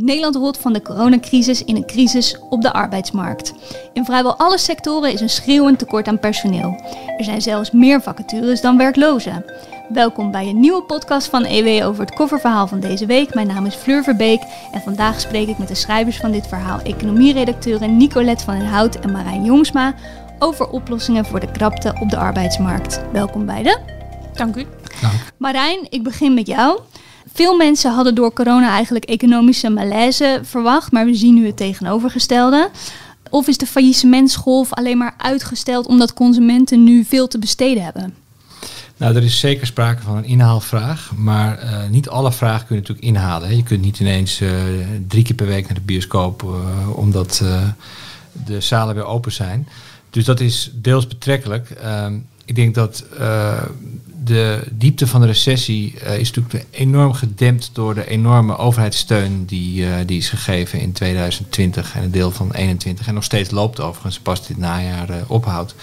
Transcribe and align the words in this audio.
Nederland 0.00 0.34
rolt 0.34 0.58
van 0.58 0.72
de 0.72 0.82
coronacrisis 0.82 1.64
in 1.64 1.76
een 1.76 1.86
crisis 1.86 2.36
op 2.50 2.62
de 2.62 2.72
arbeidsmarkt. 2.72 3.54
In 3.92 4.04
vrijwel 4.04 4.36
alle 4.36 4.58
sectoren 4.58 5.12
is 5.12 5.20
een 5.20 5.28
schreeuwend 5.28 5.78
tekort 5.78 6.08
aan 6.08 6.18
personeel. 6.18 6.82
Er 7.16 7.24
zijn 7.24 7.42
zelfs 7.42 7.70
meer 7.70 8.02
vacatures 8.02 8.60
dan 8.60 8.76
werklozen. 8.76 9.44
Welkom 9.88 10.30
bij 10.30 10.46
een 10.46 10.60
nieuwe 10.60 10.82
podcast 10.82 11.28
van 11.28 11.44
EW 11.44 11.86
over 11.86 12.04
het 12.04 12.14
coververhaal 12.14 12.66
van 12.66 12.80
deze 12.80 13.06
week. 13.06 13.34
Mijn 13.34 13.46
naam 13.46 13.66
is 13.66 13.74
Fleur 13.74 14.02
Verbeek 14.02 14.40
en 14.72 14.80
vandaag 14.80 15.20
spreek 15.20 15.48
ik 15.48 15.58
met 15.58 15.68
de 15.68 15.74
schrijvers 15.74 16.16
van 16.16 16.30
dit 16.30 16.46
verhaal, 16.46 16.80
economieredacteuren 16.80 17.96
Nicolette 17.96 18.44
van 18.44 18.58
den 18.58 18.68
Hout 18.68 18.94
en 18.94 19.12
Marijn 19.12 19.44
Jongsma, 19.44 19.94
over 20.38 20.68
oplossingen 20.68 21.24
voor 21.24 21.40
de 21.40 21.50
krapte 21.50 21.96
op 22.00 22.10
de 22.10 22.16
arbeidsmarkt. 22.16 23.00
Welkom 23.12 23.46
beiden. 23.46 23.80
Dank 24.34 24.56
u. 24.56 24.66
Marijn, 25.36 25.86
ik 25.90 26.02
begin 26.02 26.34
met 26.34 26.46
jou. 26.46 26.80
Veel 27.32 27.56
mensen 27.56 27.92
hadden 27.92 28.14
door 28.14 28.32
corona 28.32 28.70
eigenlijk 28.70 29.04
economische 29.04 29.68
malaise 29.68 30.40
verwacht, 30.42 30.92
maar 30.92 31.04
we 31.04 31.14
zien 31.14 31.34
nu 31.34 31.46
het 31.46 31.56
tegenovergestelde. 31.56 32.70
Of 33.30 33.46
is 33.46 33.58
de 33.58 33.66
faillissementsgolf 33.66 34.72
alleen 34.72 34.98
maar 34.98 35.14
uitgesteld 35.16 35.86
omdat 35.86 36.14
consumenten 36.14 36.84
nu 36.84 37.04
veel 37.04 37.28
te 37.28 37.38
besteden 37.38 37.84
hebben? 37.84 38.14
Nou, 38.96 39.16
er 39.16 39.22
is 39.22 39.40
zeker 39.40 39.66
sprake 39.66 40.02
van 40.02 40.16
een 40.16 40.24
inhaalvraag, 40.24 41.12
maar 41.16 41.64
uh, 41.64 41.88
niet 41.88 42.08
alle 42.08 42.32
vragen 42.32 42.66
kun 42.66 42.74
je 42.74 42.80
natuurlijk 42.80 43.06
inhalen. 43.06 43.48
Hè. 43.48 43.54
Je 43.54 43.62
kunt 43.62 43.82
niet 43.82 44.00
ineens 44.00 44.40
uh, 44.40 44.50
drie 45.08 45.24
keer 45.24 45.34
per 45.34 45.46
week 45.46 45.64
naar 45.64 45.74
de 45.74 45.80
bioscoop 45.80 46.42
uh, 46.42 46.98
omdat 46.98 47.44
de 48.44 48.60
zalen 48.60 48.94
weer 48.94 49.04
open 49.04 49.32
zijn. 49.32 49.68
Dus 50.10 50.24
dat 50.24 50.40
is 50.40 50.70
deels 50.74 51.06
betrekkelijk. 51.06 51.70
Ehm, 51.70 52.14
ik 52.44 52.54
denk 52.54 52.74
dat 52.74 53.04
de 54.28 54.62
diepte 54.70 55.06
van 55.06 55.20
de 55.20 55.26
recessie 55.26 55.94
uh, 55.94 56.18
is 56.18 56.30
natuurlijk 56.32 56.66
enorm 56.70 57.12
gedempt 57.12 57.70
door 57.72 57.94
de 57.94 58.08
enorme 58.08 58.56
overheidssteun 58.56 59.44
die, 59.44 59.80
uh, 59.80 59.94
die 60.06 60.18
is 60.18 60.28
gegeven 60.28 60.80
in 60.80 60.92
2020 60.92 61.94
en 61.94 62.02
een 62.02 62.10
deel 62.10 62.30
van 62.30 62.48
2021. 62.48 63.06
En 63.06 63.14
nog 63.14 63.24
steeds 63.24 63.50
loopt 63.50 63.80
overigens, 63.80 64.18
pas 64.18 64.46
dit 64.46 64.56
najaar 64.56 65.10
uh, 65.10 65.16
ophoudt. 65.26 65.74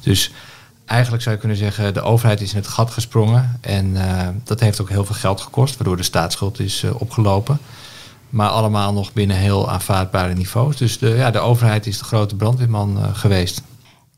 Dus 0.00 0.32
eigenlijk 0.84 1.22
zou 1.22 1.34
je 1.34 1.40
kunnen 1.40 1.58
zeggen, 1.58 1.94
de 1.94 2.02
overheid 2.02 2.40
is 2.40 2.50
in 2.50 2.58
het 2.58 2.68
gat 2.68 2.90
gesprongen. 2.90 3.58
En 3.60 3.96
dat 4.44 4.60
heeft 4.60 4.80
ook 4.80 4.88
heel 4.88 5.04
veel 5.04 5.14
geld 5.14 5.40
gekost, 5.40 5.76
waardoor 5.76 5.96
de 5.96 6.02
staatsschuld 6.02 6.60
is 6.60 6.84
opgelopen. 6.98 7.58
Maar 8.30 8.48
allemaal 8.48 8.92
nog 8.92 9.12
binnen 9.12 9.36
heel 9.36 9.70
aanvaardbare 9.70 10.34
niveaus. 10.34 10.76
Dus 10.76 10.98
de, 10.98 11.08
ja, 11.08 11.30
de 11.30 11.38
overheid 11.38 11.86
is 11.86 11.98
de 11.98 12.04
grote 12.04 12.36
brandweerman 12.36 13.14
geweest. 13.14 13.62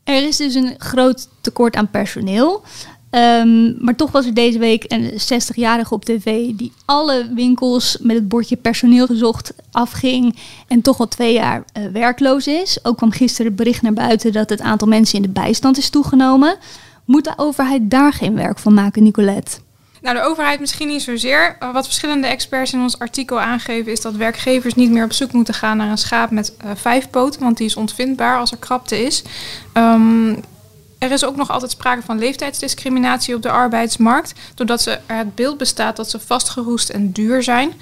Er 0.04 0.26
is 0.26 0.36
dus 0.36 0.54
een 0.54 0.74
groot 0.78 1.28
tekort 1.40 1.76
aan 1.76 1.90
personeel. 1.90 2.64
Um, 3.10 3.76
maar 3.80 3.96
toch 3.96 4.10
was 4.10 4.26
er 4.26 4.34
deze 4.34 4.58
week 4.58 4.84
een 4.88 5.10
60-jarige 5.10 5.94
op 5.94 6.04
tv 6.04 6.50
die 6.54 6.72
alle 6.84 7.30
winkels 7.34 7.98
met 8.00 8.16
het 8.16 8.28
bordje 8.28 8.56
personeel 8.56 9.06
gezocht 9.06 9.52
afging 9.70 10.36
en 10.68 10.82
toch 10.82 11.00
al 11.00 11.08
twee 11.08 11.32
jaar 11.32 11.64
uh, 11.78 11.86
werkloos 11.92 12.46
is. 12.46 12.78
Ook 12.82 12.96
kwam 12.96 13.10
gisteren 13.10 13.46
het 13.46 13.56
bericht 13.56 13.82
naar 13.82 13.92
buiten 13.92 14.32
dat 14.32 14.50
het 14.50 14.60
aantal 14.60 14.88
mensen 14.88 15.16
in 15.16 15.22
de 15.22 15.28
bijstand 15.28 15.78
is 15.78 15.90
toegenomen. 15.90 16.56
Moet 17.04 17.24
de 17.24 17.32
overheid 17.36 17.90
daar 17.90 18.12
geen 18.12 18.34
werk 18.34 18.58
van 18.58 18.74
maken, 18.74 19.02
Nicolette? 19.02 19.58
Nou, 20.02 20.16
de 20.16 20.24
overheid 20.24 20.60
misschien 20.60 20.88
niet 20.88 21.02
zozeer. 21.02 21.56
Wat 21.72 21.84
verschillende 21.84 22.26
experts 22.26 22.72
in 22.72 22.80
ons 22.80 22.98
artikel 22.98 23.40
aangeven 23.40 23.92
is 23.92 24.00
dat 24.00 24.14
werkgevers 24.14 24.74
niet 24.74 24.90
meer 24.90 25.04
op 25.04 25.12
zoek 25.12 25.32
moeten 25.32 25.54
gaan 25.54 25.76
naar 25.76 25.90
een 25.90 25.98
schaap 25.98 26.30
met 26.30 26.52
uh, 26.64 26.70
vijf 26.74 27.10
poten, 27.10 27.40
want 27.40 27.56
die 27.56 27.66
is 27.66 27.76
ontvindbaar 27.76 28.38
als 28.38 28.50
er 28.50 28.58
krapte 28.58 29.02
is. 29.04 29.22
Um, 29.74 30.40
er 30.98 31.10
is 31.10 31.24
ook 31.24 31.36
nog 31.36 31.50
altijd 31.50 31.70
sprake 31.70 32.02
van 32.02 32.18
leeftijdsdiscriminatie 32.18 33.34
op 33.34 33.42
de 33.42 33.50
arbeidsmarkt, 33.50 34.34
doordat 34.54 34.82
ze, 34.82 34.98
er 35.06 35.16
het 35.16 35.34
beeld 35.34 35.58
bestaat 35.58 35.96
dat 35.96 36.10
ze 36.10 36.20
vastgeroest 36.20 36.88
en 36.88 37.12
duur 37.12 37.42
zijn. 37.42 37.72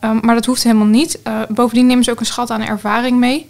Um, 0.00 0.20
maar 0.22 0.34
dat 0.34 0.46
hoeft 0.46 0.62
helemaal 0.62 0.86
niet. 0.86 1.18
Uh, 1.26 1.40
bovendien 1.48 1.86
nemen 1.86 2.04
ze 2.04 2.10
ook 2.10 2.20
een 2.20 2.26
schat 2.26 2.50
aan 2.50 2.62
ervaring 2.62 3.18
mee. 3.18 3.48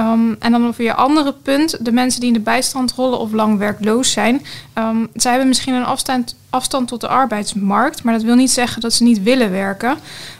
Um, 0.00 0.36
en 0.38 0.52
dan 0.52 0.66
over 0.66 0.84
je 0.84 0.94
andere 0.94 1.34
punt, 1.42 1.84
de 1.84 1.92
mensen 1.92 2.20
die 2.20 2.28
in 2.28 2.34
de 2.34 2.40
bijstand 2.40 2.92
rollen 2.92 3.18
of 3.18 3.32
lang 3.32 3.58
werkloos 3.58 4.10
zijn. 4.10 4.42
Um, 4.78 5.08
zij 5.14 5.30
hebben 5.30 5.48
misschien 5.48 5.74
een 5.74 5.84
afstand, 5.84 6.36
afstand 6.50 6.88
tot 6.88 7.00
de 7.00 7.08
arbeidsmarkt, 7.08 8.02
maar 8.02 8.14
dat 8.14 8.22
wil 8.22 8.34
niet 8.34 8.50
zeggen 8.50 8.80
dat 8.80 8.92
ze 8.92 9.02
niet 9.02 9.22
willen 9.22 9.50
werken. 9.50 9.96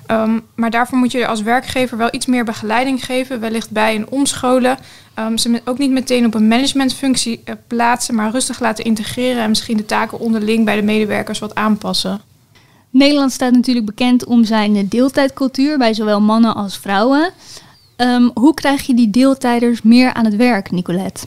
Um, 0.06 0.42
maar 0.54 0.70
daarvoor 0.70 0.98
moet 0.98 1.12
je 1.12 1.26
als 1.26 1.42
werkgever 1.42 1.96
wel 1.96 2.08
iets 2.10 2.26
meer 2.26 2.44
begeleiding 2.44 3.04
geven, 3.04 3.40
wellicht 3.40 3.70
bij 3.70 3.94
een 3.94 4.08
omscholen. 4.08 4.78
ze 5.34 5.60
ook 5.64 5.78
niet 5.78 5.90
meteen 5.90 6.26
op 6.26 6.34
een 6.34 6.48
managementfunctie 6.48 7.42
uh, 7.44 7.54
plaatsen, 7.66 8.14
maar 8.14 8.30
rustig 8.30 8.60
laten 8.60 8.84
integreren 8.84 9.42
en 9.42 9.48
misschien 9.48 9.76
de 9.76 9.86
taken 9.86 10.18
onderling 10.18 10.64
bij 10.64 10.76
de 10.76 10.82
medewerkers 10.82 11.38
wat 11.38 11.54
aanpassen. 11.54 12.20
Nederland 12.90 13.32
staat 13.32 13.52
natuurlijk 13.52 13.86
bekend 13.86 14.24
om 14.24 14.44
zijn 14.44 14.88
deeltijdcultuur 14.88 15.78
bij 15.78 15.94
zowel 15.94 16.20
mannen 16.20 16.54
als 16.54 16.78
vrouwen. 16.78 17.32
Um, 18.02 18.30
hoe 18.34 18.54
krijg 18.54 18.86
je 18.86 18.94
die 18.94 19.10
deeltijders 19.10 19.82
meer 19.82 20.12
aan 20.12 20.24
het 20.24 20.36
werk, 20.36 20.70
Nicolette? 20.70 21.26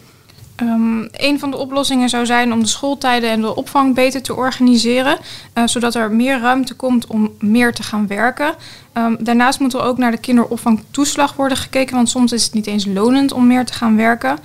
Um, 0.62 1.08
een 1.12 1.40
van 1.40 1.52
de 1.52 1.58
oplossingen 1.58 2.10
zou 2.10 2.26
zijn 2.26 2.54
om 2.54 2.60
de 2.60 2.68
schooltijden 2.68 3.30
en 3.30 3.42
de 3.42 3.56
opvang 3.56 3.96
beter 3.96 4.22
te 4.22 4.36
organiseren, 4.36 5.18
uh, 5.54 5.68
zodat 5.68 5.96
er 5.96 6.12
meer 6.12 6.40
ruimte 6.40 6.74
komt 6.74 7.08
om 7.08 7.32
meer 7.40 7.74
te 7.74 7.84
gaan 7.84 8.08
werken. 8.08 8.56
Um, 8.94 9.18
daarnaast 9.20 9.60
moet 9.60 9.74
er 9.74 9.82
ook 9.82 9.98
naar 9.98 10.12
de 10.12 10.18
kinderopvangtoeslag 10.18 11.36
worden 11.36 11.58
gekeken, 11.58 11.96
want 11.96 12.10
soms 12.10 12.32
is 12.32 12.44
het 12.44 12.54
niet 12.54 12.68
eens 12.68 12.86
lonend 12.86 13.32
om 13.32 13.48
meer 13.48 13.66
te 13.66 13.74
gaan 13.74 13.96
werken. 13.96 14.38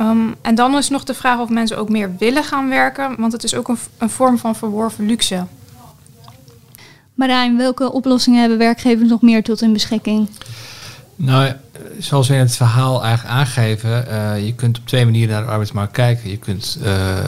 Um, 0.00 0.34
en 0.42 0.54
dan 0.54 0.76
is 0.76 0.88
nog 0.88 1.04
de 1.04 1.14
vraag 1.14 1.38
of 1.38 1.48
mensen 1.48 1.78
ook 1.78 1.88
meer 1.88 2.16
willen 2.18 2.44
gaan 2.44 2.68
werken, 2.68 3.14
want 3.18 3.32
het 3.32 3.44
is 3.44 3.54
ook 3.54 3.68
een, 3.68 3.78
een 3.98 4.10
vorm 4.10 4.38
van 4.38 4.56
verworven 4.56 5.06
luxe. 5.06 5.46
Marijn, 7.14 7.56
welke 7.56 7.92
oplossingen 7.92 8.40
hebben 8.40 8.58
werkgevers 8.58 9.08
nog 9.08 9.22
meer 9.22 9.42
tot 9.42 9.60
hun 9.60 9.72
beschikking? 9.72 10.28
Nou, 11.20 11.52
zoals 11.98 12.28
we 12.28 12.34
in 12.34 12.40
het 12.40 12.56
verhaal 12.56 13.04
eigenlijk 13.04 13.34
aangeven, 13.34 14.04
uh, 14.08 14.44
je 14.46 14.54
kunt 14.54 14.78
op 14.78 14.86
twee 14.86 15.04
manieren 15.04 15.34
naar 15.34 15.42
de 15.42 15.50
arbeidsmarkt 15.50 15.92
kijken. 15.92 16.30
Je 16.30 16.36
kunt 16.36 16.78
uh, 16.82 17.18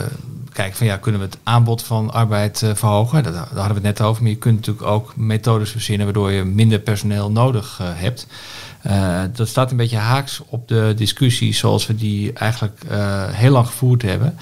kijken 0.51 0.77
van 0.77 0.87
ja, 0.87 0.97
kunnen 0.97 1.21
we 1.21 1.27
het 1.27 1.37
aanbod 1.43 1.83
van 1.83 2.11
arbeid 2.11 2.61
uh, 2.61 2.69
verhogen? 2.73 3.23
Daar, 3.23 3.33
daar, 3.33 3.41
hadden 3.41 3.67
we 3.67 3.87
het 3.87 3.97
net 3.97 4.01
over. 4.01 4.21
Maar 4.21 4.31
je 4.31 4.37
kunt 4.37 4.55
natuurlijk 4.55 4.85
ook 4.85 5.15
methodes 5.15 5.71
verzinnen 5.71 6.05
waardoor 6.05 6.31
je 6.31 6.43
minder 6.43 6.79
personeel 6.79 7.31
nodig 7.31 7.79
hebt. 7.83 8.27
dat 9.35 9.47
staat 9.47 9.71
een 9.71 9.77
beetje 9.77 9.97
haaks 9.97 10.41
op 10.45 10.67
de 10.67 10.93
discussie 10.95 11.53
zoals 11.53 11.87
we 11.87 11.95
die 11.95 12.33
eigenlijk 12.33 12.81
heel 13.31 13.51
lang 13.51 13.65
gevoerd 13.65 14.01
hebben. 14.01 14.37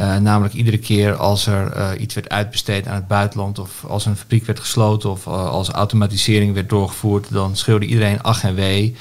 Uh, 0.00 0.16
namelijk 0.16 0.54
iedere 0.54 0.78
keer 0.78 1.16
als 1.16 1.46
er 1.46 1.76
uh, 1.76 1.90
iets 2.00 2.14
werd 2.14 2.28
uitbesteed 2.28 2.86
aan 2.86 2.94
het 2.94 3.06
buitenland 3.06 3.58
of 3.58 3.84
als 3.84 4.06
een 4.06 4.16
fabriek 4.16 4.44
werd 4.44 4.60
gesloten 4.60 5.10
of 5.10 5.26
uh, 5.26 5.48
als 5.48 5.68
automatisering 5.68 6.54
werd 6.54 6.68
doorgevoerd, 6.68 7.32
dan 7.32 7.56
schreeuwde 7.56 7.86
iedereen 7.86 8.22
ach 8.22 8.44
en 8.44 8.54
wee. 8.54 8.96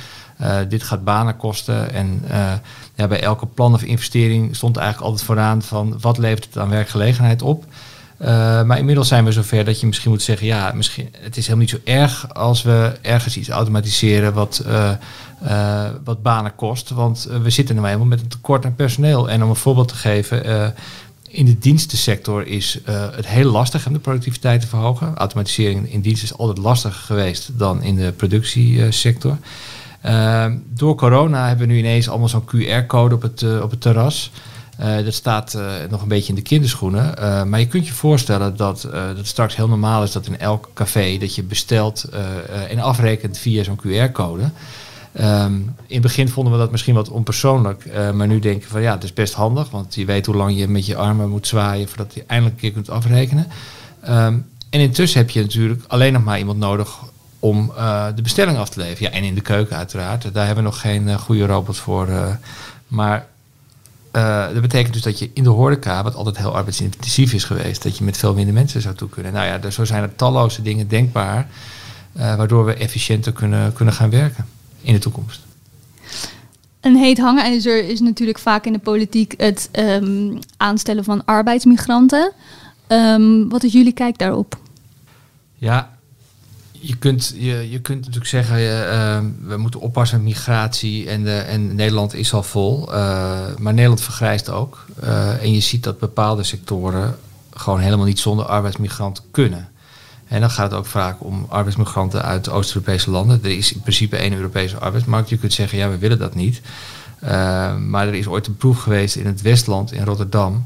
dit 0.67 0.83
gaat 0.83 1.03
banen 1.03 1.37
kosten. 1.37 1.93
En 1.93 2.21
ja, 2.95 3.07
bij 3.07 3.21
elke 3.21 3.45
plan 3.45 3.73
of 3.73 3.83
investering 3.83 4.55
stond 4.55 4.77
eigenlijk 4.77 5.07
altijd 5.07 5.25
vooraan 5.27 5.61
van 5.61 5.97
wat 6.01 6.17
levert 6.17 6.45
het 6.45 6.57
aan 6.57 6.69
werkgelegenheid 6.69 7.41
op. 7.41 7.65
maar 8.65 8.77
inmiddels 8.77 9.07
zijn 9.07 9.25
we 9.25 9.31
zover 9.31 9.65
dat 9.65 9.79
je 9.79 9.87
misschien 9.87 10.11
moet 10.11 10.21
zeggen, 10.21 10.47
ja, 10.47 10.71
misschien, 10.75 11.09
het 11.11 11.37
is 11.37 11.47
helemaal 11.47 11.65
niet 11.65 11.75
zo 11.85 11.91
erg 11.91 12.33
als 12.33 12.61
we 12.61 12.97
ergens 13.01 13.37
iets 13.37 13.49
automatiseren 13.49 14.33
wat 14.33 14.63
uh, 14.67 14.89
wat 16.03 16.21
banen 16.21 16.55
kost. 16.55 16.89
Want 16.89 17.27
we 17.41 17.49
zitten 17.49 17.75
nu 17.75 17.85
eenmaal 17.85 18.05
met 18.05 18.19
een 18.19 18.27
tekort 18.27 18.65
aan 18.65 18.75
personeel. 18.75 19.29
En 19.29 19.43
om 19.43 19.49
een 19.49 19.55
voorbeeld 19.55 19.87
te 19.87 19.95
geven, 19.95 20.73
in 21.27 21.45
de 21.45 21.57
dienstensector 21.57 22.47
is 22.47 22.79
het 23.15 23.27
heel 23.27 23.51
lastig 23.51 23.87
om 23.87 23.93
de 23.93 23.99
productiviteit 23.99 24.61
te 24.61 24.67
verhogen. 24.67 25.15
Automatisering 25.15 25.91
in 25.91 26.01
dienst 26.01 26.23
is 26.23 26.37
altijd 26.37 26.57
lastiger 26.57 27.01
geweest 27.01 27.49
dan 27.57 27.81
in 27.81 27.95
de 27.95 28.11
productiesector. 28.11 29.37
door 30.69 30.95
corona 30.95 31.47
hebben 31.47 31.67
we 31.67 31.73
nu 31.73 31.79
ineens 31.79 32.09
allemaal 32.09 32.29
zo'n 32.29 32.45
QR-code 32.45 33.15
op 33.15 33.21
het, 33.21 33.61
op 33.61 33.71
het 33.71 33.81
terras. 33.81 34.31
Dat 34.77 35.13
staat 35.13 35.57
nog 35.89 36.01
een 36.01 36.07
beetje 36.07 36.29
in 36.29 36.35
de 36.35 36.41
kinderschoenen. 36.41 37.13
maar 37.49 37.59
je 37.59 37.67
kunt 37.67 37.87
je 37.87 37.93
voorstellen 37.93 38.57
dat 38.57 38.87
het 38.91 39.27
straks 39.27 39.55
heel 39.55 39.67
normaal 39.67 40.03
is 40.03 40.11
dat 40.11 40.25
in 40.25 40.39
elk 40.39 40.69
café 40.73 41.17
dat 41.17 41.35
je 41.35 41.43
bestelt 41.43 42.05
en 42.69 42.79
afrekent 42.79 43.37
via 43.37 43.63
zo'n 43.63 43.79
QR-code. 43.79 44.49
Um, 45.21 45.75
in 45.87 45.93
het 45.93 46.01
begin 46.01 46.29
vonden 46.29 46.53
we 46.53 46.59
dat 46.59 46.71
misschien 46.71 46.95
wat 46.95 47.09
onpersoonlijk, 47.09 47.85
maar 48.13 48.27
nu 48.27 48.39
denken 48.39 48.63
we 48.63 48.67
van 48.67 48.81
ja, 48.81 48.93
het 48.93 49.03
is 49.03 49.13
best 49.13 49.33
handig, 49.33 49.69
want 49.69 49.95
je 49.95 50.05
weet 50.05 50.25
hoe 50.25 50.35
lang 50.35 50.57
je 50.57 50.67
met 50.67 50.85
je 50.85 50.95
armen 50.95 51.29
moet 51.29 51.47
zwaaien 51.47 51.87
voordat 51.87 52.13
je 52.13 52.23
eindelijk 52.27 52.55
een 52.55 52.61
keer 52.61 52.71
kunt 52.71 52.89
afrekenen. 52.89 53.47
Um, 54.09 54.45
en 54.69 54.79
intussen 54.79 55.19
heb 55.19 55.29
je 55.29 55.41
natuurlijk 55.41 55.83
alleen 55.87 56.13
nog 56.13 56.23
maar 56.23 56.39
iemand 56.39 56.57
nodig 56.57 56.99
om 57.39 57.71
de 58.15 58.21
bestelling 58.21 58.57
af 58.57 58.69
te 58.69 58.79
leveren. 58.79 59.11
Ja, 59.11 59.17
en 59.17 59.23
in 59.23 59.35
de 59.35 59.41
keuken 59.41 59.77
uiteraard. 59.77 60.33
Daar 60.33 60.45
hebben 60.45 60.63
we 60.63 60.69
nog 60.69 60.79
geen 60.79 61.19
goede 61.19 61.45
robot 61.45 61.77
voor. 61.77 62.07
maar 62.87 63.27
dat 64.53 64.61
betekent 64.61 64.93
dus 64.93 65.01
dat 65.01 65.19
je 65.19 65.29
in 65.33 65.43
de 65.43 65.49
horeca, 65.49 66.03
wat 66.03 66.15
altijd 66.15 66.37
heel 66.37 66.55
arbeidsintensief 66.55 67.33
is 67.33 67.43
geweest, 67.43 67.83
dat 67.83 67.97
je 67.97 68.03
met 68.03 68.17
veel 68.17 68.33
minder 68.33 68.53
mensen 68.53 68.81
zou 68.81 68.95
toe 68.95 69.09
kunnen. 69.09 69.33
Nou 69.33 69.45
ja, 69.45 69.69
zo 69.69 69.85
zijn 69.85 70.03
er 70.03 70.15
talloze 70.15 70.61
dingen 70.61 70.87
denkbaar, 70.87 71.47
waardoor 72.13 72.65
we 72.65 72.73
efficiënter 72.73 73.31
kunnen, 73.31 73.73
kunnen 73.73 73.93
gaan 73.93 74.09
werken 74.09 74.45
in 74.81 74.93
de 74.93 74.99
toekomst. 74.99 75.41
Een 76.81 76.95
heet 76.95 77.17
hangijzer 77.17 77.89
is 77.89 77.99
natuurlijk 77.99 78.39
vaak 78.39 78.65
in 78.65 78.73
de 78.73 78.79
politiek 78.79 79.33
het 79.37 79.69
um, 79.71 80.39
aanstellen 80.57 81.03
van 81.03 81.25
arbeidsmigranten. 81.25 82.31
Um, 82.87 83.49
wat 83.49 83.63
is 83.63 83.73
jullie 83.73 83.93
kijk 83.93 84.17
daarop? 84.17 84.57
Ja, 85.55 85.92
je, 86.85 86.95
kunt, 86.95 87.33
je, 87.35 87.69
je 87.69 87.79
kunt 87.79 87.99
natuurlijk 87.99 88.27
zeggen, 88.27 88.59
uh, 88.59 89.19
we 89.47 89.57
moeten 89.57 89.79
oppassen 89.79 90.17
met 90.17 90.27
migratie 90.27 91.09
en, 91.09 91.23
de, 91.23 91.37
en 91.37 91.75
Nederland 91.75 92.13
is 92.13 92.33
al 92.33 92.43
vol. 92.43 92.85
Maar 93.57 93.73
Nederland 93.73 94.01
vergrijst 94.01 94.49
ook. 94.49 94.85
En 95.41 95.53
je 95.53 95.59
ziet 95.59 95.83
dat 95.83 95.99
bepaalde 95.99 96.43
sectoren 96.43 97.15
gewoon 97.53 97.79
helemaal 97.79 98.05
niet 98.05 98.19
zonder 98.19 98.45
arbeidsmigranten 98.45 99.23
kunnen. 99.31 99.67
En 100.27 100.39
dan 100.39 100.49
gaat 100.49 100.71
het 100.71 100.79
ook 100.79 100.85
vaak 100.85 101.23
om 101.23 101.45
arbeidsmigranten 101.49 102.23
uit 102.23 102.49
Oost-Europese 102.49 103.11
landen. 103.11 103.39
Er 103.43 103.57
is 103.57 103.73
in 103.73 103.81
principe 103.81 104.17
één 104.17 104.33
Europese 104.33 104.77
arbeidsmarkt. 104.77 105.29
Je 105.29 105.37
kunt 105.37 105.53
zeggen, 105.53 105.77
ja, 105.77 105.89
we 105.89 105.97
willen 105.97 106.19
dat 106.19 106.35
niet. 106.35 106.61
maar 107.79 108.07
er 108.07 108.13
is 108.13 108.27
ooit 108.27 108.47
een 108.47 108.57
proef 108.57 108.79
geweest 108.79 109.15
in 109.15 109.25
het 109.25 109.41
Westland, 109.41 109.91
in 109.91 110.03
Rotterdam. 110.03 110.65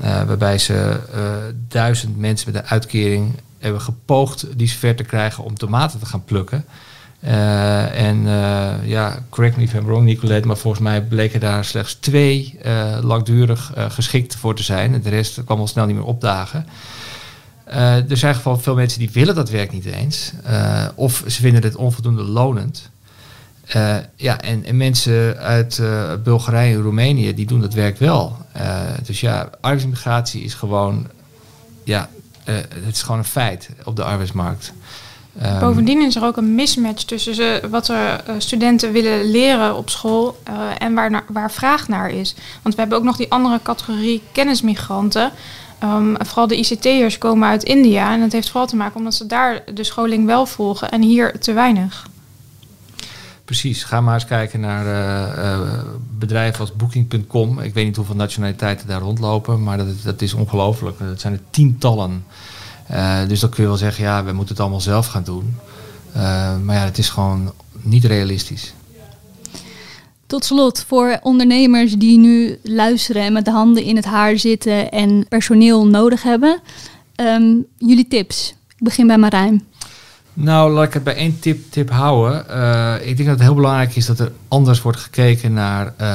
waarbij 0.00 0.58
ze 0.58 1.00
duizend 1.68 2.18
mensen 2.18 2.52
met 2.52 2.62
een 2.62 2.68
uitkering 2.68 3.34
hebben 3.64 3.80
gepoogd 3.80 4.46
die 4.56 4.70
ver 4.70 4.96
te 4.96 5.04
krijgen 5.04 5.44
om 5.44 5.54
tomaten 5.54 5.98
te 5.98 6.06
gaan 6.06 6.24
plukken. 6.24 6.64
Uh, 7.24 8.00
en 8.00 8.16
uh, 8.16 8.72
ja, 8.84 9.18
correct 9.28 9.56
me 9.56 9.62
if 9.62 9.74
I'm 9.74 9.84
wrong, 9.84 10.04
Nicolette, 10.04 10.46
maar 10.46 10.56
volgens 10.56 10.82
mij 10.82 11.02
bleken 11.02 11.40
daar 11.40 11.64
slechts 11.64 11.94
twee 11.94 12.58
uh, 12.64 12.98
langdurig 13.02 13.72
geschikt 13.88 14.36
voor 14.36 14.54
te 14.54 14.62
zijn. 14.62 14.94
En 14.94 15.02
de 15.02 15.08
rest 15.08 15.44
kwam 15.44 15.58
al 15.58 15.66
snel 15.66 15.86
niet 15.86 15.96
meer 15.96 16.04
opdagen. 16.04 16.66
er 17.64 18.16
zijn 18.16 18.34
gewoon 18.34 18.60
veel 18.60 18.74
mensen 18.74 18.98
die 18.98 19.10
willen 19.12 19.34
dat 19.34 19.50
werk 19.50 19.72
niet 19.72 19.84
eens. 19.84 20.32
of 20.94 21.22
ze 21.26 21.40
vinden 21.40 21.62
het 21.62 21.76
onvoldoende 21.76 22.22
lonend. 22.22 22.90
ja, 24.16 24.40
en, 24.40 24.64
en, 24.64 24.76
mensen 24.76 25.38
uit 25.38 25.82
Bulgarije 26.22 26.74
en 26.74 26.82
Roemenië, 26.82 27.34
die 27.34 27.46
doen 27.46 27.60
dat 27.60 27.74
werk 27.74 27.98
wel. 27.98 28.36
dus 29.02 29.20
ja, 29.20 29.50
arbeidsmigratie 29.60 30.42
is 30.42 30.54
gewoon 30.54 31.06
ja, 31.84 32.08
het 32.44 32.94
is 32.94 33.02
gewoon 33.02 33.18
een 33.18 33.24
feit 33.24 33.68
op 33.84 33.96
de 33.96 34.04
arbeidsmarkt. 34.04 34.72
Um, 35.42 35.58
Bovendien 35.58 36.02
is 36.02 36.16
er 36.16 36.24
ook 36.24 36.36
een 36.36 36.54
mismatch 36.54 37.02
tussen 37.02 37.34
ze, 37.34 37.62
wat 37.70 37.88
er 37.88 38.20
uh, 38.28 38.34
studenten 38.38 38.92
willen 38.92 39.30
leren 39.30 39.76
op 39.76 39.90
school 39.90 40.38
uh, 40.48 40.54
en 40.78 40.94
waar, 40.94 41.10
naar, 41.10 41.24
waar 41.28 41.52
vraag 41.52 41.88
naar 41.88 42.10
is. 42.10 42.34
Want 42.62 42.74
we 42.74 42.80
hebben 42.80 42.98
ook 42.98 43.04
nog 43.04 43.16
die 43.16 43.30
andere 43.30 43.60
categorie 43.62 44.22
kennismigranten. 44.32 45.30
Um, 45.82 46.16
vooral 46.18 46.46
de 46.46 46.56
ICT'ers 46.56 47.18
komen 47.18 47.48
uit 47.48 47.62
India. 47.62 48.12
En 48.12 48.20
dat 48.20 48.32
heeft 48.32 48.48
vooral 48.48 48.66
te 48.66 48.76
maken 48.76 48.96
omdat 48.96 49.14
ze 49.14 49.26
daar 49.26 49.62
de 49.74 49.84
scholing 49.84 50.26
wel 50.26 50.46
volgen 50.46 50.90
en 50.90 51.02
hier 51.02 51.38
te 51.38 51.52
weinig. 51.52 52.06
Precies, 53.44 53.84
ga 53.84 54.00
maar 54.00 54.14
eens 54.14 54.24
kijken 54.24 54.60
naar 54.60 54.86
uh, 54.86 55.44
uh, 55.44 55.82
bedrijven 56.18 56.60
als 56.60 56.76
Booking.com. 56.76 57.60
Ik 57.60 57.74
weet 57.74 57.84
niet 57.84 57.96
hoeveel 57.96 58.14
nationaliteiten 58.14 58.86
daar 58.86 59.00
rondlopen, 59.00 59.62
maar 59.62 59.76
dat, 59.76 59.86
dat 60.02 60.22
is 60.22 60.34
ongelooflijk. 60.34 60.98
Dat 60.98 61.20
zijn 61.20 61.32
er 61.32 61.40
tientallen. 61.50 62.24
Uh, 62.90 63.28
dus 63.28 63.40
dan 63.40 63.50
kun 63.50 63.62
je 63.62 63.68
wel 63.68 63.78
zeggen, 63.78 64.04
ja, 64.04 64.24
we 64.24 64.32
moeten 64.32 64.54
het 64.54 64.60
allemaal 64.60 64.80
zelf 64.80 65.06
gaan 65.06 65.24
doen. 65.24 65.56
maar 66.64 66.76
ja, 66.76 66.84
het 66.84 66.98
is 66.98 67.08
gewoon 67.08 67.52
niet 67.82 68.04
realistisch. 68.04 68.74
Tot 70.26 70.44
slot, 70.44 70.84
voor 70.86 71.18
ondernemers 71.22 71.92
die 71.92 72.18
nu 72.18 72.58
luisteren 72.62 73.22
en 73.22 73.32
met 73.32 73.44
de 73.44 73.50
handen 73.50 73.82
in 73.82 73.96
het 73.96 74.04
haar 74.04 74.38
zitten 74.38 74.90
en 74.90 75.26
personeel 75.28 75.86
nodig 75.86 76.22
hebben, 76.22 76.60
um, 77.16 77.66
jullie 77.78 78.08
tips. 78.08 78.54
Ik 78.76 78.84
begin 78.84 79.06
bij 79.06 79.18
Marijn. 79.18 79.64
Nou, 80.36 80.72
laat 80.72 80.86
ik 80.86 80.92
het 80.92 81.04
bij 81.04 81.16
één 81.16 81.38
tip, 81.40 81.70
tip 81.70 81.90
houden. 81.90 82.44
Uh, 82.50 82.94
ik 83.00 83.16
denk 83.16 83.28
dat 83.28 83.38
het 83.38 83.46
heel 83.46 83.54
belangrijk 83.54 83.96
is 83.96 84.06
dat 84.06 84.18
er 84.18 84.32
anders 84.48 84.82
wordt 84.82 84.98
gekeken 84.98 85.52
naar, 85.52 85.86
uh, 85.86 86.06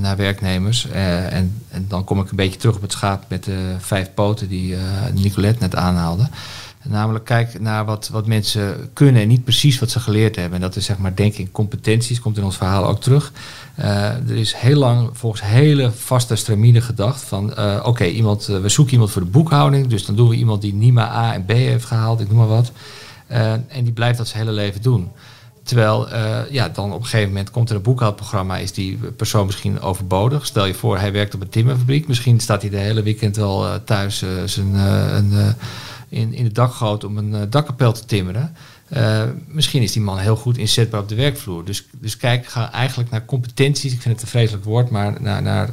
naar 0.00 0.16
werknemers. 0.16 0.86
Uh, 0.86 1.32
en, 1.32 1.62
en, 1.68 1.84
dan 1.88 2.04
kom 2.04 2.20
ik 2.20 2.30
een 2.30 2.36
beetje 2.36 2.58
terug 2.58 2.76
op 2.76 2.82
het 2.82 2.92
schaap 2.92 3.24
met 3.28 3.44
de 3.44 3.74
vijf 3.78 4.14
poten 4.14 4.48
die 4.48 4.76
Nicolette 5.14 5.62
net 5.62 5.74
aanhaalde. 5.76 6.28
Namelijk 6.82 7.24
kijk 7.24 7.60
naar 7.60 7.84
wat, 7.84 8.08
wat 8.12 8.26
mensen 8.26 8.90
kunnen 8.92 9.22
en 9.22 9.28
niet 9.28 9.44
precies 9.44 9.78
wat 9.78 9.90
ze 9.90 10.00
geleerd 10.00 10.36
hebben. 10.36 10.54
En 10.54 10.60
dat 10.60 10.76
is 10.76 10.84
zeg 10.84 10.98
maar 10.98 11.14
denk 11.14 11.34
ik 11.34 11.52
competenties, 11.52 12.20
komt 12.20 12.36
in 12.36 12.44
ons 12.44 12.56
verhaal 12.56 12.86
ook 12.86 13.00
terug. 13.00 13.32
er 13.76 14.36
is 14.36 14.54
heel 14.54 14.78
lang 14.78 15.10
volgens 15.12 15.42
hele 15.42 15.90
vaste 15.92 16.36
stramine 16.36 16.80
gedacht 16.80 17.22
van 17.22 17.58
oké, 17.84 18.04
iemand 18.04 18.46
we 18.46 18.68
zoeken 18.68 18.92
iemand 18.92 19.10
voor 19.10 19.22
de 19.22 19.30
boekhouding. 19.30 19.86
Dus 19.86 20.06
dan 20.06 20.16
doen 20.16 20.28
we 20.28 20.36
iemand 20.36 20.62
die 20.62 20.74
NIMA 20.74 21.08
A 21.08 21.34
en 21.34 21.44
B 21.44 21.50
heeft 21.50 21.84
gehaald, 21.84 22.20
ik 22.20 22.28
noem 22.28 22.38
maar 22.38 22.46
wat. 22.46 22.72
Uh, 23.34 23.52
en 23.52 23.84
die 23.84 23.92
blijft 23.92 24.18
dat 24.18 24.28
zijn 24.28 24.42
hele 24.42 24.54
leven 24.54 24.82
doen. 24.82 25.10
Terwijl, 25.62 26.12
uh, 26.12 26.38
ja, 26.50 26.68
dan 26.68 26.92
op 26.92 26.98
een 26.98 27.04
gegeven 27.04 27.28
moment 27.28 27.50
komt 27.50 27.70
er 27.70 27.76
een 27.76 27.82
boekhoudprogramma, 27.82 28.56
is 28.56 28.72
die 28.72 28.96
persoon 28.96 29.46
misschien 29.46 29.80
overbodig. 29.80 30.46
Stel 30.46 30.64
je 30.64 30.74
voor, 30.74 30.98
hij 30.98 31.12
werkt 31.12 31.34
op 31.34 31.40
een 31.40 31.48
timmerfabriek. 31.48 32.08
Misschien 32.08 32.40
staat 32.40 32.60
hij 32.60 32.70
de 32.70 32.76
hele 32.76 33.02
weekend 33.02 33.36
wel 33.36 33.66
uh, 33.66 33.74
thuis 33.84 34.22
een, 34.56 34.74
in, 36.08 36.32
in 36.32 36.44
de 36.44 36.52
dakgoot 36.52 37.04
om 37.04 37.16
een 37.16 37.50
dakkapel 37.50 37.92
te 37.92 38.04
timmeren. 38.04 38.56
misschien 39.46 39.82
is 39.82 39.92
die 39.92 40.02
man 40.02 40.18
heel 40.18 40.36
goed 40.36 40.58
inzetbaar 40.58 41.00
op 41.00 41.08
de 41.08 41.14
werkvloer. 41.14 41.64
Dus, 41.64 41.86
dus 42.00 42.16
kijk 42.16 42.46
ga 42.46 42.72
eigenlijk 42.72 43.10
naar 43.10 43.24
competenties. 43.24 43.92
Ik 43.92 44.00
vind 44.00 44.14
het 44.14 44.22
een 44.22 44.30
vreselijk 44.30 44.64
woord, 44.64 44.90
maar 44.90 45.22
naar, 45.22 45.42
naar 45.42 45.68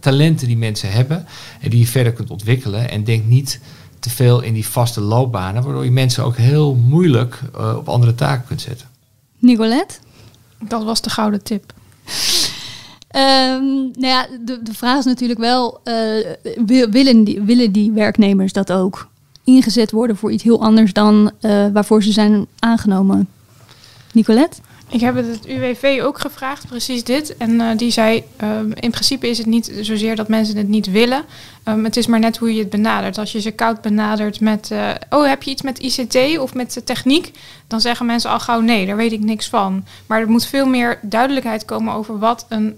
talenten 0.00 0.46
die 0.46 0.56
mensen 0.56 0.92
hebben. 0.92 1.26
En 1.60 1.70
die 1.70 1.78
je 1.78 1.86
verder 1.86 2.12
kunt 2.12 2.30
ontwikkelen. 2.30 2.90
En 2.90 3.04
denk 3.04 3.24
niet 3.24 3.60
te 4.04 4.10
veel 4.10 4.40
in 4.40 4.54
die 4.54 4.66
vaste 4.66 5.00
loopbanen, 5.00 5.62
waardoor 5.62 5.84
je 5.84 5.90
mensen 5.90 6.24
ook 6.24 6.36
heel 6.36 6.74
moeilijk 6.74 7.40
uh, 7.56 7.76
op 7.76 7.88
andere 7.88 8.14
taken 8.14 8.46
kunt 8.46 8.60
zetten. 8.60 8.86
Nicolette? 9.38 9.94
Dat 10.58 10.84
was 10.84 11.00
de 11.00 11.10
gouden 11.10 11.42
tip. 11.42 11.72
Um, 13.16 13.90
nou 13.92 14.06
ja, 14.06 14.26
de, 14.44 14.62
de 14.62 14.74
vraag 14.74 14.98
is 14.98 15.04
natuurlijk 15.04 15.40
wel, 15.40 15.80
uh, 15.84 16.84
willen, 16.90 17.24
die, 17.24 17.40
willen 17.40 17.72
die 17.72 17.92
werknemers 17.92 18.52
dat 18.52 18.72
ook 18.72 19.08
ingezet 19.44 19.90
worden 19.90 20.16
voor 20.16 20.32
iets 20.32 20.42
heel 20.42 20.62
anders 20.62 20.92
dan 20.92 21.30
uh, 21.40 21.66
waarvoor 21.72 22.02
ze 22.02 22.12
zijn 22.12 22.46
aangenomen? 22.58 23.28
Nicolette? 24.12 24.60
Ik 24.94 25.00
heb 25.00 25.14
het, 25.14 25.26
het 25.26 25.46
UWV 25.46 26.00
ook 26.02 26.18
gevraagd, 26.18 26.66
precies 26.66 27.04
dit. 27.04 27.36
En 27.36 27.50
uh, 27.50 27.66
die 27.76 27.90
zei, 27.90 28.24
uh, 28.42 28.48
in 28.74 28.90
principe 28.90 29.28
is 29.28 29.38
het 29.38 29.46
niet 29.46 29.72
zozeer 29.80 30.16
dat 30.16 30.28
mensen 30.28 30.56
het 30.56 30.68
niet 30.68 30.90
willen. 30.90 31.24
Um, 31.68 31.84
het 31.84 31.96
is 31.96 32.06
maar 32.06 32.18
net 32.18 32.36
hoe 32.36 32.54
je 32.54 32.58
het 32.58 32.70
benadert. 32.70 33.18
Als 33.18 33.32
je 33.32 33.40
ze 33.40 33.50
koud 33.50 33.80
benadert 33.80 34.40
met, 34.40 34.70
uh, 34.72 34.90
oh 35.10 35.26
heb 35.26 35.42
je 35.42 35.50
iets 35.50 35.62
met 35.62 35.78
ICT 35.78 36.38
of 36.38 36.54
met 36.54 36.80
techniek? 36.84 37.30
Dan 37.66 37.80
zeggen 37.80 38.06
mensen 38.06 38.30
al 38.30 38.40
gauw 38.40 38.60
nee, 38.60 38.86
daar 38.86 38.96
weet 38.96 39.12
ik 39.12 39.20
niks 39.20 39.48
van. 39.48 39.84
Maar 40.06 40.20
er 40.20 40.30
moet 40.30 40.46
veel 40.46 40.66
meer 40.66 40.98
duidelijkheid 41.02 41.64
komen 41.64 41.94
over 41.94 42.18
wat 42.18 42.46
een 42.48 42.76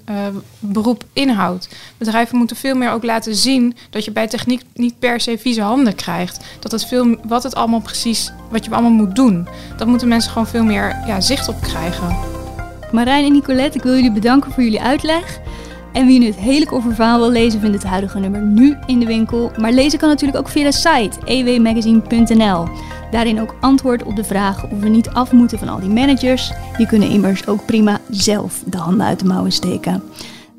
beroep 0.59 1.05
inhoudt. 1.13 1.69
Bedrijven 1.99 2.39
moeten 2.39 2.57
veel 2.57 2.75
meer 2.75 2.91
ook 2.91 3.05
laten 3.05 3.35
zien 3.35 3.77
dat 3.91 4.05
je 4.05 4.11
bij 4.11 4.27
techniek 4.27 4.63
niet 4.75 4.99
per 4.99 5.21
se 5.21 5.39
vieze 5.39 5.63
handen 5.63 5.95
krijgt. 5.95 6.45
Dat 6.61 6.73
het 6.73 6.87
veel, 6.87 7.17
wat 7.23 7.43
het 7.43 7.55
allemaal 7.55 7.81
precies, 7.81 8.33
wat 8.51 8.65
je 8.65 8.71
allemaal 8.71 8.91
moet 8.91 9.17
doen. 9.17 9.49
Dat 9.77 9.87
moeten 9.87 10.09
mensen 10.09 10.31
gewoon 10.31 10.47
veel 10.47 10.65
meer 10.65 10.97
ja, 11.07 11.21
zicht 11.21 11.49
op 11.49 11.61
krijgen. 11.61 12.06
Marijn 12.93 13.25
en 13.25 13.33
Nicolette, 13.33 13.79
ik 13.79 13.85
wil 13.85 13.95
jullie 13.95 14.13
bedanken 14.13 14.53
voor 14.53 14.63
jullie 14.63 14.83
uitleg. 14.83 15.41
En 15.93 16.07
wie 16.07 16.19
nu 16.19 16.27
het 16.27 16.37
hele 16.37 16.67
verhaal 16.89 17.19
wil 17.19 17.31
lezen, 17.31 17.61
vindt 17.61 17.75
het 17.75 17.85
huidige 17.85 18.19
nummer 18.19 18.41
nu 18.41 18.77
in 18.87 18.99
de 18.99 19.07
winkel. 19.07 19.51
Maar 19.61 19.73
lezen 19.73 19.99
kan 19.99 20.09
natuurlijk 20.09 20.39
ook 20.39 20.49
via 20.49 20.65
de 20.65 20.73
site 20.73 21.19
ewmagazine.nl. 21.25 22.69
Daarin 23.11 23.41
ook 23.41 23.55
antwoord 23.61 24.03
op 24.03 24.17
de 24.17 24.25
vraag 24.25 24.65
of 24.65 24.79
we 24.81 24.89
niet 24.89 25.09
af 25.09 25.33
moeten 25.33 25.59
van 25.59 25.69
al 25.69 25.81
die 25.81 25.89
managers. 25.89 26.53
Die 26.77 26.87
kunnen 26.87 27.11
immers 27.11 27.47
ook 27.47 27.67
prima 27.67 28.01
zelf 28.11 28.63
de 28.67 28.77
handen 28.77 29.07
uit 29.07 29.19
de 29.19 29.25
mouwen 29.25 29.53
steken. 29.53 30.03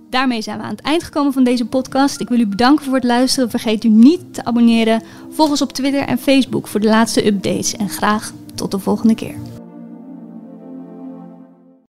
Daarmee 0.10 0.42
zijn 0.42 0.58
we 0.58 0.64
aan 0.64 0.70
het 0.70 0.82
eind 0.82 1.04
gekomen 1.04 1.34
van 1.34 1.44
deze 1.44 1.66
podcast. 1.66 2.20
Ik 2.20 2.30
wil 2.30 2.40
u 2.40 2.48
bedanken 2.48 2.86
voor 2.86 2.96
het 2.96 3.04
luisteren. 3.04 3.50
Vergeet 3.50 3.84
u 3.84 3.90
niet 3.90 4.34
te 4.34 4.46
abonneren. 4.46 5.02
Volg 5.32 5.50
ons 5.50 5.62
op 5.62 5.74
Twitter 5.74 6.02
en 6.02 6.18
Facebook 6.18 6.68
voor 6.68 6.80
de 6.80 6.88
laatste 6.88 7.28
updates. 7.28 7.76
En 7.76 7.90
graag 7.90 8.32
tot 8.56 8.72
de 8.72 8.80
volgende 8.80 9.16
keer. 9.16 9.57